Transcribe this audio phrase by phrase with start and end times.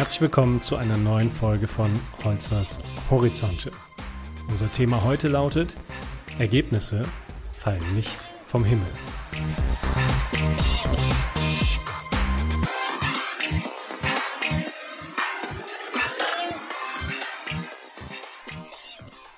[0.00, 1.90] Herzlich willkommen zu einer neuen Folge von
[2.24, 2.80] Holzers
[3.10, 3.70] Horizonte.
[4.48, 5.76] Unser Thema heute lautet,
[6.38, 7.02] Ergebnisse
[7.52, 8.86] fallen nicht vom Himmel.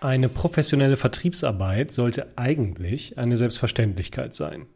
[0.01, 4.67] Eine professionelle Vertriebsarbeit sollte eigentlich eine Selbstverständlichkeit sein.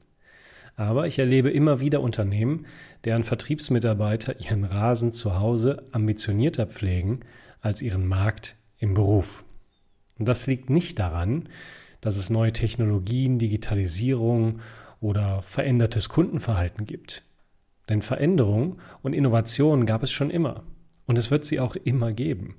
[0.77, 2.67] Aber ich erlebe immer wieder Unternehmen,
[3.05, 7.21] deren Vertriebsmitarbeiter ihren Rasen zu Hause ambitionierter pflegen
[7.61, 9.45] als ihren Markt im Beruf.
[10.19, 11.49] Und das liegt nicht daran,
[12.03, 14.61] dass es neue Technologien, Digitalisierung
[15.01, 17.23] oder verändertes Kundenverhalten gibt.
[17.89, 20.65] Denn Veränderung und Innovation gab es schon immer.
[21.07, 22.57] Und es wird sie auch immer geben.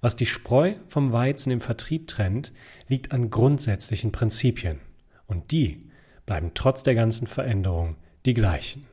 [0.00, 2.52] Was die Spreu vom Weizen im Vertrieb trennt,
[2.86, 4.78] liegt an grundsätzlichen Prinzipien.
[5.26, 5.88] Und die
[6.26, 8.86] bleiben trotz der ganzen Veränderung die gleichen.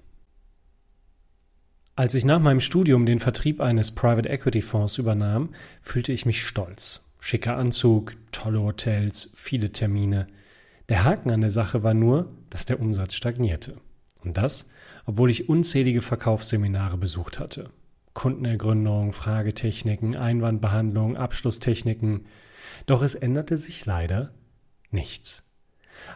[1.95, 5.49] Als ich nach meinem Studium den Vertrieb eines Private Equity Fonds übernahm,
[5.81, 7.07] fühlte ich mich stolz.
[7.19, 10.27] Schicker Anzug, tolle Hotels, viele Termine.
[10.89, 13.75] Der Haken an der Sache war nur, dass der Umsatz stagnierte.
[14.23, 14.67] Und das,
[15.05, 17.69] obwohl ich unzählige Verkaufsseminare besucht hatte.
[18.13, 22.25] Kundenergründung, Fragetechniken, Einwandbehandlung, Abschlusstechniken.
[22.85, 24.31] Doch es änderte sich leider
[24.91, 25.42] nichts.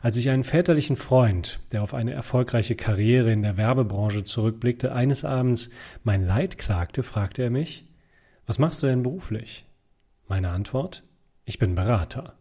[0.02, 5.26] Als ich einen väterlichen Freund, der auf eine erfolgreiche Karriere in der Werbebranche zurückblickte, eines
[5.26, 5.70] Abends
[6.04, 7.86] mein Leid klagte, fragte er mich,
[8.46, 9.66] was machst du denn beruflich?
[10.28, 11.04] Meine Antwort,
[11.46, 12.38] ich bin Berater.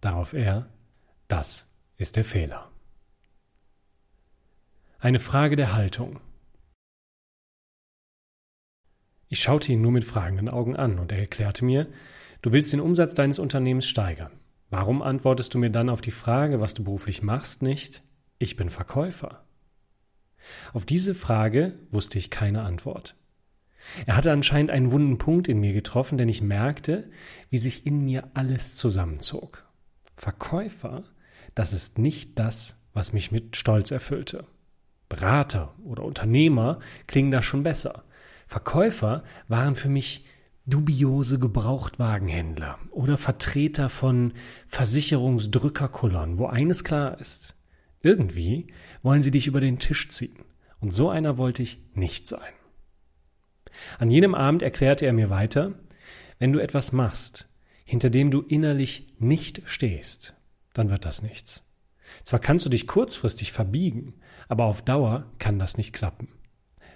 [0.00, 0.68] Darauf er,
[1.28, 2.70] das ist der Fehler.
[4.98, 6.20] Eine Frage der Haltung.
[9.28, 11.88] Ich schaute ihn nur mit fragenden Augen an und er erklärte mir,
[12.42, 14.32] du willst den Umsatz deines Unternehmens steigern.
[14.78, 18.02] Warum antwortest du mir dann auf die Frage, was du beruflich machst, nicht,
[18.38, 19.42] ich bin Verkäufer?
[20.74, 23.16] Auf diese Frage wusste ich keine Antwort.
[24.04, 27.10] Er hatte anscheinend einen wunden Punkt in mir getroffen, denn ich merkte,
[27.48, 29.64] wie sich in mir alles zusammenzog.
[30.14, 31.04] Verkäufer,
[31.54, 34.44] das ist nicht das, was mich mit Stolz erfüllte.
[35.08, 38.04] Berater oder Unternehmer klingen da schon besser.
[38.46, 40.26] Verkäufer waren für mich
[40.66, 44.32] dubiose Gebrauchtwagenhändler oder Vertreter von
[44.66, 47.54] Versicherungsdrückerkullern, wo eines klar ist.
[48.02, 48.66] Irgendwie
[49.02, 50.44] wollen sie dich über den Tisch ziehen.
[50.80, 52.52] Und so einer wollte ich nicht sein.
[53.98, 55.74] An jenem Abend erklärte er mir weiter,
[56.38, 57.48] wenn du etwas machst,
[57.84, 60.34] hinter dem du innerlich nicht stehst,
[60.74, 61.64] dann wird das nichts.
[62.24, 64.14] Zwar kannst du dich kurzfristig verbiegen,
[64.48, 66.28] aber auf Dauer kann das nicht klappen.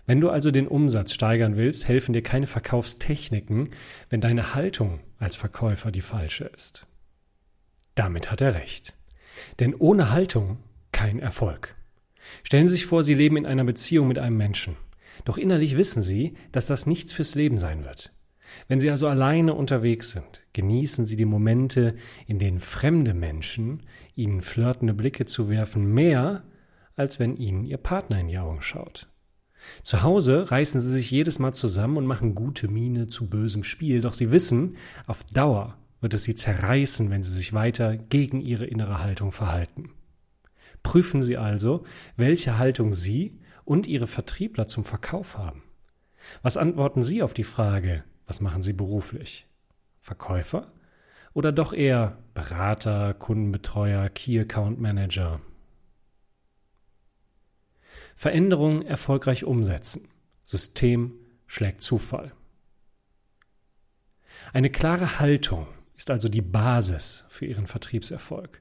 [0.06, 3.70] Wenn du also den Umsatz steigern willst, helfen dir keine Verkaufstechniken,
[4.08, 6.86] wenn deine Haltung als Verkäufer die falsche ist.
[7.94, 8.94] Damit hat er recht.
[9.58, 10.58] Denn ohne Haltung
[10.92, 11.74] kein Erfolg.
[12.42, 14.76] Stellen Sie sich vor, Sie leben in einer Beziehung mit einem Menschen.
[15.24, 18.10] Doch innerlich wissen Sie, dass das nichts fürs Leben sein wird.
[18.68, 21.94] Wenn Sie also alleine unterwegs sind, genießen Sie die Momente,
[22.26, 23.82] in denen fremde Menschen
[24.16, 26.44] Ihnen flirtende Blicke zu werfen, mehr,
[26.96, 29.08] als wenn Ihnen Ihr Partner in die Augen schaut.
[29.82, 34.00] Zu Hause reißen sie sich jedes Mal zusammen und machen gute Miene zu bösem Spiel,
[34.00, 34.76] doch sie wissen,
[35.06, 39.90] auf Dauer wird es sie zerreißen, wenn sie sich weiter gegen ihre innere Haltung verhalten.
[40.82, 41.84] Prüfen Sie also,
[42.16, 45.62] welche Haltung Sie und Ihre Vertriebler zum Verkauf haben.
[46.42, 49.46] Was antworten Sie auf die Frage, was machen Sie beruflich?
[50.00, 50.72] Verkäufer?
[51.32, 55.40] Oder doch eher Berater, Kundenbetreuer, Key Account Manager,
[58.20, 60.06] Veränderungen erfolgreich umsetzen.
[60.42, 61.14] System
[61.46, 62.32] schlägt Zufall.
[64.52, 65.66] Eine klare Haltung
[65.96, 68.60] ist also die Basis für Ihren Vertriebserfolg.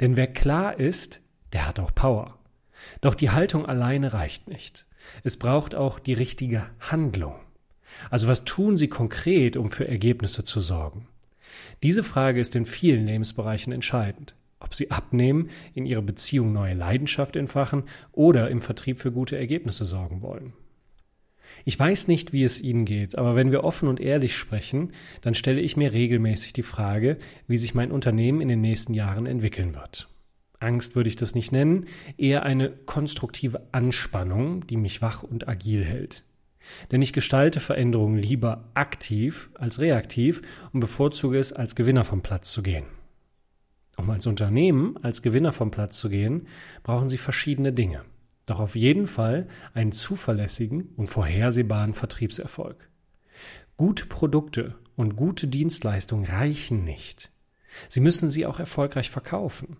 [0.00, 1.20] Denn wer klar ist,
[1.52, 2.38] der hat auch Power.
[3.02, 4.86] Doch die Haltung alleine reicht nicht.
[5.22, 7.38] Es braucht auch die richtige Handlung.
[8.08, 11.08] Also was tun Sie konkret, um für Ergebnisse zu sorgen?
[11.82, 17.36] Diese Frage ist in vielen Lebensbereichen entscheidend ob sie abnehmen, in ihrer Beziehung neue Leidenschaft
[17.36, 20.52] entfachen oder im Vertrieb für gute Ergebnisse sorgen wollen.
[21.64, 24.92] Ich weiß nicht, wie es Ihnen geht, aber wenn wir offen und ehrlich sprechen,
[25.22, 29.26] dann stelle ich mir regelmäßig die Frage, wie sich mein Unternehmen in den nächsten Jahren
[29.26, 30.08] entwickeln wird.
[30.58, 31.86] Angst würde ich das nicht nennen,
[32.16, 36.24] eher eine konstruktive Anspannung, die mich wach und agil hält.
[36.90, 40.40] Denn ich gestalte Veränderungen lieber aktiv als reaktiv
[40.72, 42.86] und bevorzuge es, als Gewinner vom Platz zu gehen.
[43.96, 46.48] Um als Unternehmen als Gewinner vom Platz zu gehen,
[46.82, 48.04] brauchen Sie verschiedene Dinge.
[48.46, 52.90] Doch auf jeden Fall einen zuverlässigen und vorhersehbaren Vertriebserfolg.
[53.76, 57.30] Gute Produkte und gute Dienstleistungen reichen nicht.
[57.88, 59.76] Sie müssen sie auch erfolgreich verkaufen.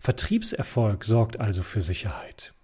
[0.00, 2.54] Vertriebserfolg sorgt also für Sicherheit.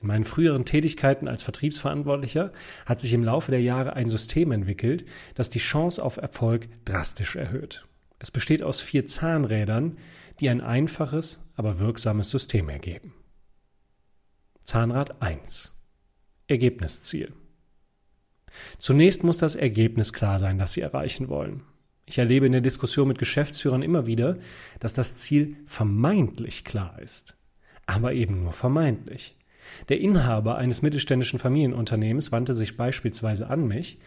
[0.00, 2.52] In meinen früheren Tätigkeiten als Vertriebsverantwortlicher
[2.86, 7.36] hat sich im Laufe der Jahre ein System entwickelt, das die Chance auf Erfolg drastisch
[7.36, 7.86] erhöht.
[8.22, 9.98] Es besteht aus vier Zahnrädern,
[10.38, 13.14] die ein einfaches, aber wirksames System ergeben.
[14.62, 15.76] Zahnrad 1
[16.46, 17.32] Ergebnisziel
[18.78, 21.64] Zunächst muss das Ergebnis klar sein, das Sie erreichen wollen.
[22.06, 24.38] Ich erlebe in der Diskussion mit Geschäftsführern immer wieder,
[24.78, 27.36] dass das Ziel vermeintlich klar ist,
[27.86, 29.36] aber eben nur vermeintlich.
[29.88, 33.98] Der Inhaber eines mittelständischen Familienunternehmens wandte sich beispielsweise an mich,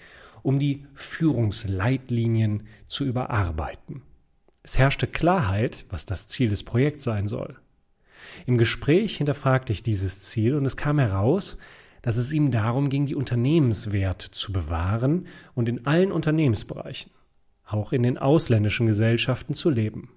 [0.46, 4.04] um die Führungsleitlinien zu überarbeiten.
[4.62, 7.56] Es herrschte Klarheit, was das Ziel des Projekts sein soll.
[8.46, 11.58] Im Gespräch hinterfragte ich dieses Ziel und es kam heraus,
[12.04, 15.26] dass es ihm darum ging, die Unternehmenswerte zu bewahren
[15.56, 17.12] und in allen Unternehmensbereichen,
[17.66, 20.12] auch in den ausländischen Gesellschaften zu leben.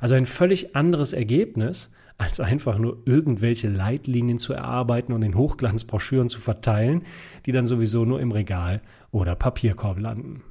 [0.00, 6.28] Also ein völlig anderes Ergebnis, als einfach nur irgendwelche Leitlinien zu erarbeiten und in Hochglanzbroschüren
[6.28, 7.06] zu verteilen,
[7.46, 10.42] die dann sowieso nur im Regal oder Papierkorb landen.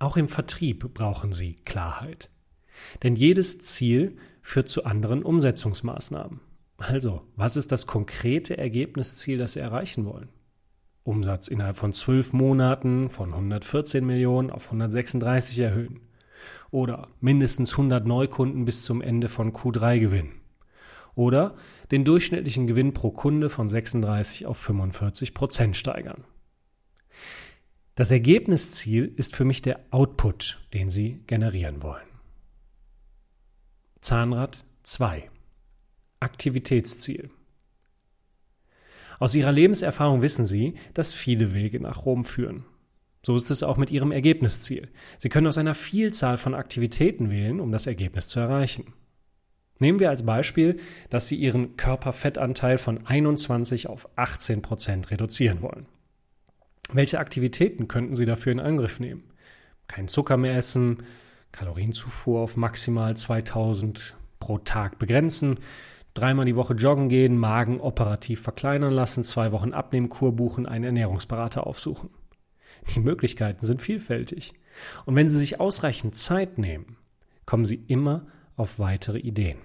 [0.00, 2.30] Auch im Vertrieb brauchen Sie Klarheit.
[3.04, 6.40] Denn jedes Ziel führt zu anderen Umsetzungsmaßnahmen.
[6.78, 10.28] Also, was ist das konkrete Ergebnisziel, das Sie erreichen wollen?
[11.04, 16.00] Umsatz innerhalb von zwölf Monaten von 114 Millionen auf 136 erhöhen.
[16.72, 20.40] Oder mindestens 100 Neukunden bis zum Ende von Q3 gewinnen
[21.16, 21.56] oder
[21.90, 26.24] den durchschnittlichen Gewinn pro Kunde von 36 auf 45 Prozent steigern.
[27.96, 32.06] Das Ergebnisziel ist für mich der Output, den Sie generieren wollen.
[34.00, 35.30] Zahnrad 2
[36.20, 37.30] Aktivitätsziel
[39.18, 42.66] Aus Ihrer Lebenserfahrung wissen Sie, dass viele Wege nach Rom führen.
[43.24, 44.88] So ist es auch mit Ihrem Ergebnisziel.
[45.16, 48.92] Sie können aus einer Vielzahl von Aktivitäten wählen, um das Ergebnis zu erreichen.
[49.78, 50.78] Nehmen wir als Beispiel,
[51.10, 55.86] dass Sie Ihren Körperfettanteil von 21 auf 18 Prozent reduzieren wollen.
[56.92, 59.24] Welche Aktivitäten könnten Sie dafür in Angriff nehmen?
[59.88, 61.02] Kein Zucker mehr essen,
[61.52, 65.58] Kalorienzufuhr auf maximal 2000 pro Tag begrenzen,
[66.14, 71.66] dreimal die Woche joggen gehen, Magen operativ verkleinern lassen, zwei Wochen Abnehmkur buchen, einen Ernährungsberater
[71.66, 72.10] aufsuchen.
[72.94, 74.54] Die Möglichkeiten sind vielfältig.
[75.04, 76.96] Und wenn Sie sich ausreichend Zeit nehmen,
[77.44, 78.26] kommen Sie immer
[78.56, 79.58] auf weitere Ideen.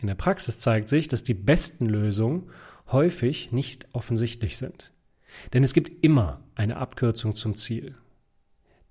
[0.00, 2.48] In der Praxis zeigt sich, dass die besten Lösungen
[2.90, 4.94] häufig nicht offensichtlich sind.
[5.52, 7.94] Denn es gibt immer eine Abkürzung zum Ziel.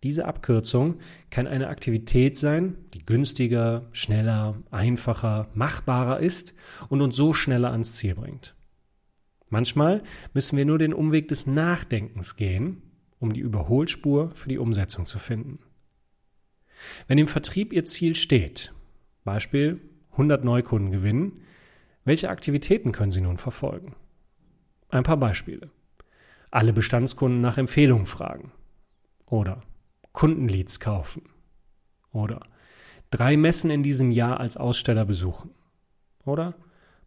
[0.03, 0.99] Diese Abkürzung
[1.31, 6.53] kann eine Aktivität sein, die günstiger, schneller, einfacher, machbarer ist
[6.89, 8.55] und uns so schneller ans Ziel bringt.
[9.49, 10.03] Manchmal
[10.35, 12.83] müssen wir nur den Umweg des Nachdenkens gehen,
[13.17, 15.57] um die Überholspur für die Umsetzung zu finden.
[17.07, 18.73] Wenn im Vertrieb Ihr Ziel steht,
[19.25, 19.81] Beispiel
[20.19, 21.39] 100 Neukunden gewinnen.
[22.03, 23.95] Welche Aktivitäten können Sie nun verfolgen?
[24.89, 25.71] Ein paar Beispiele.
[26.51, 28.51] Alle Bestandskunden nach Empfehlungen fragen.
[29.25, 29.61] Oder
[30.11, 31.23] Kundenleads kaufen.
[32.11, 32.41] Oder
[33.11, 35.51] drei Messen in diesem Jahr als Aussteller besuchen.
[36.25, 36.55] Oder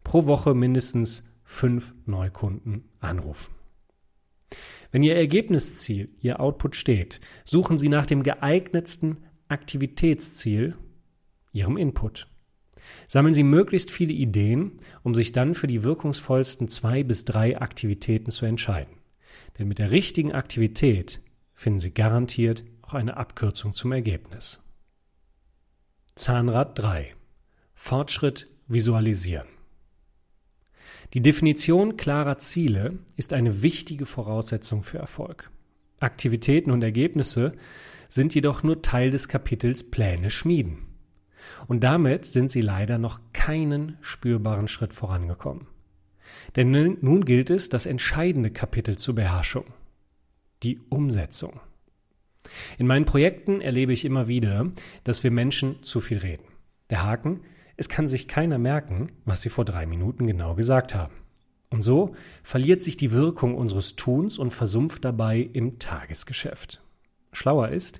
[0.03, 3.53] pro Woche mindestens fünf Neukunden anrufen.
[4.91, 9.17] Wenn Ihr Ergebnisziel, Ihr Output steht, suchen Sie nach dem geeignetsten
[9.49, 10.75] Aktivitätsziel
[11.51, 12.32] Ihrem Input.
[13.07, 18.31] Sammeln Sie möglichst viele Ideen, um sich dann für die wirkungsvollsten zwei bis drei Aktivitäten
[18.31, 18.95] zu entscheiden.
[19.57, 21.21] Denn mit der richtigen Aktivität
[21.53, 24.63] finden Sie garantiert auch eine Abkürzung zum Ergebnis.
[26.15, 27.15] Zahnrad 3
[27.73, 29.47] Fortschritt visualisieren.
[31.13, 35.51] Die Definition klarer Ziele ist eine wichtige Voraussetzung für Erfolg.
[35.99, 37.53] Aktivitäten und Ergebnisse
[38.09, 40.92] sind jedoch nur Teil des Kapitels Pläne schmieden.
[41.67, 45.67] Und damit sind sie leider noch keinen spürbaren Schritt vorangekommen.
[46.55, 49.65] Denn nun gilt es, das entscheidende Kapitel zur Beherrschung.
[50.63, 51.59] Die Umsetzung.
[52.77, 54.71] In meinen Projekten erlebe ich immer wieder,
[55.03, 56.45] dass wir Menschen zu viel reden.
[56.89, 57.41] Der Haken,
[57.77, 61.13] es kann sich keiner merken, was sie vor drei Minuten genau gesagt haben.
[61.69, 66.81] Und so verliert sich die Wirkung unseres Tuns und versumpft dabei im Tagesgeschäft.
[67.31, 67.99] Schlauer ist,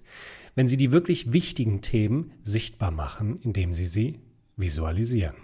[0.56, 4.20] wenn Sie die wirklich wichtigen Themen sichtbar machen, indem Sie sie
[4.56, 5.36] visualisieren.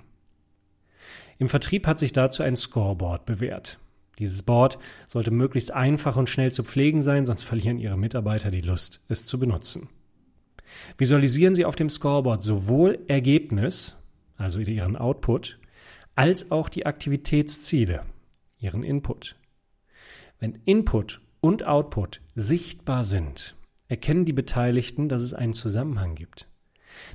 [1.40, 3.80] Im Vertrieb hat sich dazu ein Scoreboard bewährt.
[4.20, 8.62] Dieses Board sollte möglichst einfach und schnell zu pflegen sein, sonst verlieren Ihre Mitarbeiter die
[8.62, 9.88] Lust, es zu benutzen.
[10.98, 13.96] Visualisieren Sie auf dem Scoreboard sowohl Ergebnis,
[14.38, 15.58] also Ihren Output,
[16.16, 18.06] als auch die Aktivitätsziele,
[18.60, 19.38] Ihren Input.
[20.40, 23.56] Wenn Input und Output sichtbar sind,
[23.90, 26.48] erkennen die Beteiligten, dass es einen Zusammenhang gibt.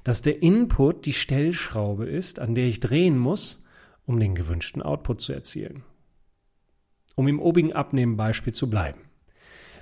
[0.03, 3.65] Dass der Input die Stellschraube ist, an der ich drehen muss,
[4.05, 5.85] um den gewünschten Output zu erzielen.
[7.17, 9.01] Um im obigen Abnehmen-Beispiel zu bleiben.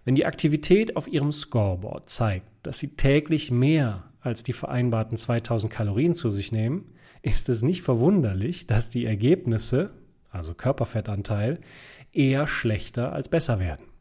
[0.04, 5.72] Wenn die Aktivität auf Ihrem Scoreboard zeigt, dass Sie täglich mehr als die vereinbarten 2000
[5.72, 9.94] Kalorien zu sich nehmen, ist es nicht verwunderlich, dass die Ergebnisse,
[10.30, 11.60] also Körperfettanteil,
[12.12, 13.91] eher schlechter als besser werden.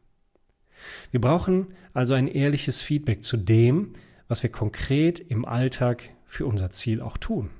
[1.10, 3.92] Wir brauchen also ein ehrliches Feedback zu dem,
[4.28, 7.50] was wir konkret im Alltag für unser Ziel auch tun.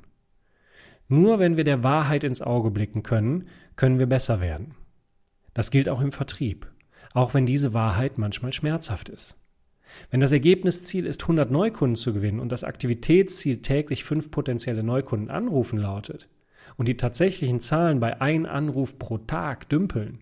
[1.08, 4.74] Nur wenn wir der Wahrheit ins Auge blicken können, können wir besser werden.
[5.52, 6.66] Das gilt auch im Vertrieb,
[7.12, 9.36] auch wenn diese Wahrheit manchmal schmerzhaft ist.
[10.10, 15.30] Wenn das Ergebnisziel ist, 100 Neukunden zu gewinnen und das Aktivitätsziel täglich fünf potenzielle Neukunden
[15.30, 16.30] anrufen lautet
[16.76, 20.20] und die tatsächlichen Zahlen bei ein Anruf pro Tag dümpeln,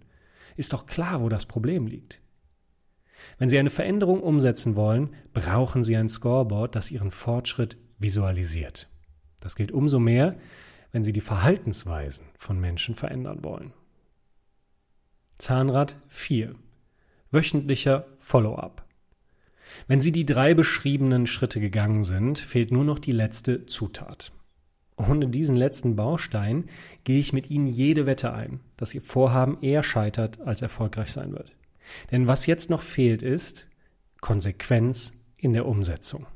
[0.56, 2.19] ist doch klar, wo das Problem liegt.
[3.38, 8.88] Wenn Sie eine Veränderung umsetzen wollen, brauchen Sie ein Scoreboard, das Ihren Fortschritt visualisiert.
[9.40, 10.36] Das gilt umso mehr,
[10.92, 13.72] wenn Sie die Verhaltensweisen von Menschen verändern wollen.
[15.38, 16.54] Zahnrad 4.
[17.30, 18.84] Wöchentlicher Follow-up.
[19.86, 24.32] Wenn Sie die drei beschriebenen Schritte gegangen sind, fehlt nur noch die letzte Zutat.
[24.96, 26.68] Ohne diesen letzten Baustein
[27.04, 31.32] gehe ich mit Ihnen jede Wette ein, dass Ihr Vorhaben eher scheitert als erfolgreich sein
[31.32, 31.52] wird.
[32.10, 33.66] Denn was jetzt noch fehlt, ist
[34.20, 36.26] Konsequenz in der Umsetzung.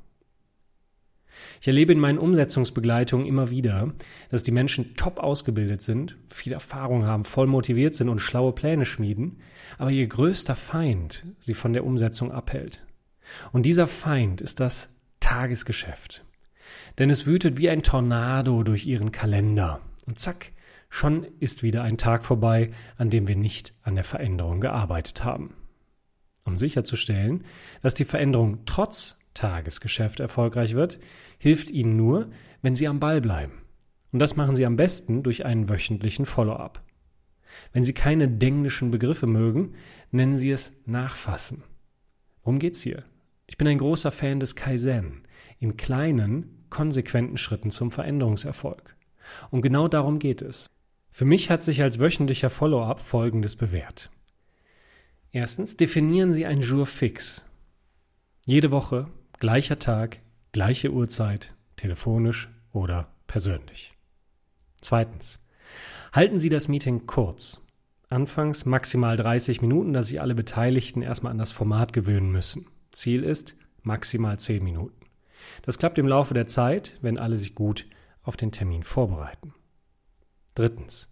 [1.60, 3.92] Ich erlebe in meinen Umsetzungsbegleitungen immer wieder,
[4.30, 8.86] dass die Menschen top ausgebildet sind, viel Erfahrung haben, voll motiviert sind und schlaue Pläne
[8.86, 9.40] schmieden,
[9.78, 12.84] aber ihr größter Feind sie von der Umsetzung abhält.
[13.52, 16.24] Und dieser Feind ist das Tagesgeschäft.
[16.98, 19.80] Denn es wütet wie ein Tornado durch ihren Kalender.
[20.06, 20.52] Und zack,
[20.94, 25.54] schon ist wieder ein Tag vorbei, an dem wir nicht an der Veränderung gearbeitet haben.
[26.44, 27.44] Um sicherzustellen,
[27.82, 31.00] dass die Veränderung trotz Tagesgeschäft erfolgreich wird,
[31.38, 32.30] hilft Ihnen nur,
[32.62, 33.62] wenn Sie am Ball bleiben.
[34.12, 36.80] Und das machen Sie am besten durch einen wöchentlichen Follow-up.
[37.72, 39.74] Wenn Sie keine denglischen Begriffe mögen,
[40.12, 41.64] nennen Sie es Nachfassen.
[42.44, 43.02] Worum geht's hier?
[43.48, 45.26] Ich bin ein großer Fan des Kaizen,
[45.58, 48.94] in kleinen, konsequenten Schritten zum Veränderungserfolg.
[49.50, 50.70] Und genau darum geht es.
[51.16, 54.10] Für mich hat sich als wöchentlicher Follow-up Folgendes bewährt.
[55.30, 57.46] Erstens definieren Sie ein Jour fix.
[58.46, 59.06] Jede Woche,
[59.38, 60.18] gleicher Tag,
[60.50, 63.92] gleiche Uhrzeit, telefonisch oder persönlich.
[64.80, 65.38] Zweitens.
[66.12, 67.64] Halten Sie das Meeting kurz.
[68.08, 72.66] Anfangs maximal 30 Minuten, dass sich alle Beteiligten erstmal an das Format gewöhnen müssen.
[72.90, 75.06] Ziel ist maximal 10 Minuten.
[75.62, 77.86] Das klappt im Laufe der Zeit, wenn alle sich gut
[78.24, 79.54] auf den Termin vorbereiten.
[80.54, 81.08] Drittens.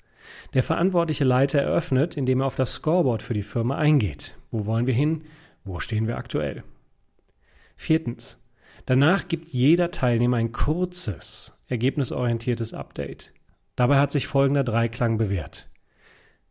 [0.55, 4.39] Der verantwortliche Leiter eröffnet, indem er auf das Scoreboard für die Firma eingeht.
[4.51, 5.25] Wo wollen wir hin?
[5.65, 6.63] Wo stehen wir aktuell?
[7.77, 8.41] Viertens.
[8.87, 13.33] Danach gibt jeder Teilnehmer ein kurzes, ergebnisorientiertes Update.
[13.77, 15.71] Dabei hat sich folgender Dreiklang bewährt.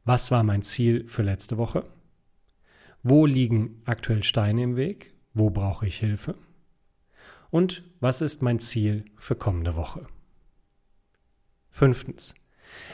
[0.06, 1.84] Was war mein Ziel für letzte Woche?
[3.04, 5.14] Wo liegen aktuell Steine im Weg?
[5.34, 6.36] Wo brauche ich Hilfe?
[7.50, 10.08] Und was ist mein Ziel für kommende Woche?
[11.70, 12.34] Fünftens.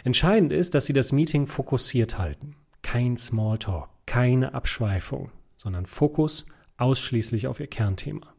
[0.03, 2.55] Entscheidend ist, dass Sie das Meeting fokussiert halten.
[2.81, 6.45] Kein Smalltalk, keine Abschweifung, sondern Fokus
[6.77, 8.33] ausschließlich auf Ihr Kernthema.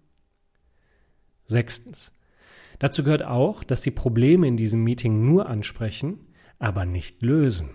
[1.45, 2.15] Sechstens.
[2.79, 6.27] Dazu gehört auch, dass Sie Probleme in diesem Meeting nur ansprechen,
[6.59, 7.71] aber nicht lösen.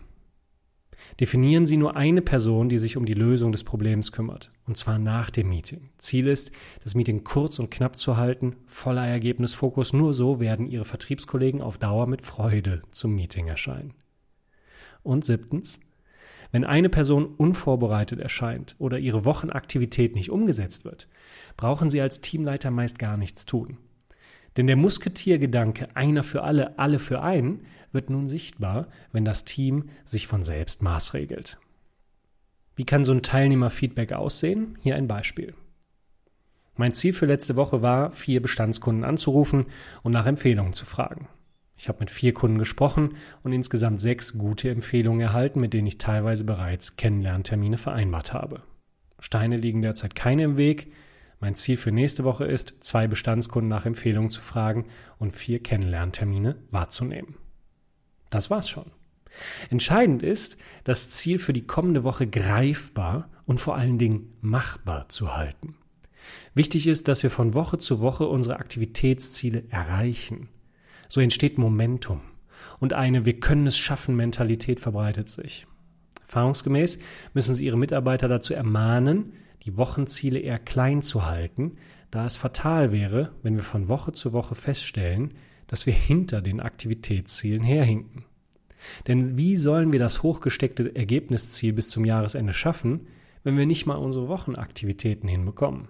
[1.20, 4.98] Definieren Sie nur eine Person, die sich um die Lösung des Problems kümmert, und zwar
[4.98, 5.90] nach dem Meeting.
[5.98, 6.52] Ziel ist,
[6.84, 9.94] das Meeting kurz und knapp zu halten, voller Ergebnisfokus.
[9.94, 13.94] Nur so werden Ihre Vertriebskollegen auf Dauer mit Freude zum Meeting erscheinen.
[15.04, 15.80] Und siebtens,
[16.52, 21.08] wenn eine Person unvorbereitet erscheint oder ihre Wochenaktivität nicht umgesetzt wird,
[21.58, 23.78] brauchen Sie als Teamleiter meist gar nichts tun.
[24.56, 29.90] Denn der Musketiergedanke einer für alle, alle für einen wird nun sichtbar, wenn das Team
[30.04, 31.60] sich von selbst maßregelt.
[32.76, 34.78] Wie kann so ein Teilnehmerfeedback aussehen?
[34.82, 35.54] Hier ein Beispiel.
[36.76, 39.68] Mein Ziel für letzte Woche war, vier Bestandskunden anzurufen
[40.02, 41.28] und nach Empfehlungen zu fragen.
[41.78, 45.98] Ich habe mit vier Kunden gesprochen und insgesamt sechs gute Empfehlungen erhalten, mit denen ich
[45.98, 48.64] teilweise bereits Kennenlerntermine vereinbart habe.
[49.20, 50.92] Steine liegen derzeit keine im Weg.
[51.40, 54.86] Mein Ziel für nächste Woche ist, zwei Bestandskunden nach Empfehlungen zu fragen
[55.20, 57.36] und vier Kennenlerntermine wahrzunehmen.
[58.34, 58.86] Das war's schon.
[59.70, 65.38] Entscheidend ist, das Ziel für die kommende Woche greifbar und vor allen Dingen machbar zu
[65.38, 65.76] halten.
[66.56, 70.50] Wichtig ist, dass wir von Woche zu Woche unsere Aktivitätsziele erreichen.
[71.10, 72.22] So entsteht Momentum
[72.80, 75.68] und eine Wir können es schaffen Mentalität verbreitet sich.
[76.22, 76.98] Erfahrungsgemäß
[77.36, 81.78] müssen Sie Ihre Mitarbeiter dazu ermahnen, die Wochenziele eher klein zu halten,
[82.10, 85.36] da es fatal wäre, wenn wir von Woche zu Woche feststellen,
[85.68, 88.26] dass wir hinter den Aktivitätszielen herhinken.
[89.08, 93.08] Denn wie sollen wir das hochgesteckte Ergebnisziel bis zum Jahresende schaffen,
[93.44, 95.88] wenn wir nicht mal unsere Wochenaktivitäten hinbekommen?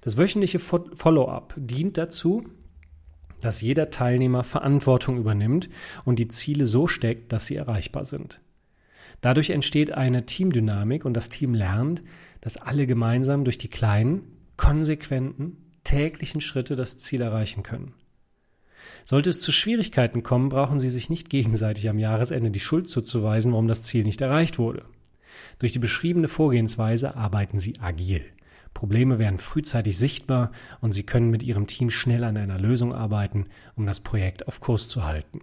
[0.00, 2.46] Das wöchentliche Follow-up dient dazu,
[3.40, 5.68] dass jeder Teilnehmer Verantwortung übernimmt
[6.04, 8.40] und die Ziele so steckt, dass sie erreichbar sind.
[9.20, 12.02] Dadurch entsteht eine Teamdynamik und das Team lernt,
[12.40, 14.22] dass alle gemeinsam durch die kleinen,
[14.56, 17.94] konsequenten, täglichen Schritte das Ziel erreichen können.
[19.04, 23.52] Sollte es zu Schwierigkeiten kommen, brauchen Sie sich nicht gegenseitig am Jahresende die Schuld zuzuweisen,
[23.52, 24.84] warum das Ziel nicht erreicht wurde.
[25.58, 28.24] Durch die beschriebene Vorgehensweise arbeiten Sie agil.
[28.74, 33.46] Probleme werden frühzeitig sichtbar und Sie können mit Ihrem Team schnell an einer Lösung arbeiten,
[33.74, 35.40] um das Projekt auf Kurs zu halten.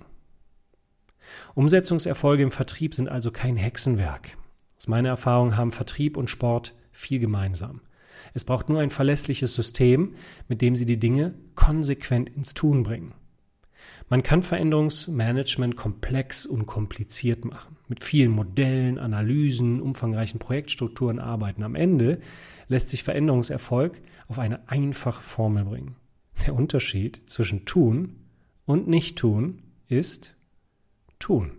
[1.56, 4.38] Umsetzungserfolge im Vertrieb sind also kein Hexenwerk.
[4.78, 7.82] Aus meiner Erfahrung haben Vertrieb und Sport viel gemeinsam.
[8.34, 10.16] Es braucht nur ein verlässliches System,
[10.48, 13.14] mit dem Sie die Dinge konsequent ins Tun bringen.
[14.10, 17.78] Man kann Veränderungsmanagement komplex und kompliziert machen.
[17.88, 21.64] Mit vielen Modellen, Analysen, umfangreichen Projektstrukturen arbeiten.
[21.64, 22.20] Am Ende
[22.68, 25.96] lässt sich Veränderungserfolg auf eine einfache Formel bringen.
[26.46, 28.16] Der Unterschied zwischen tun
[28.66, 30.36] und nicht tun ist
[31.20, 31.52] tun.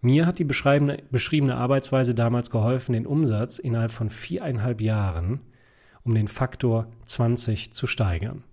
[0.00, 5.40] Mir hat die beschriebene, Arbeitsweise damals geholfen, den Umsatz innerhalb von viereinhalb Jahren
[6.06, 8.44] um den Faktor 20 zu steigern.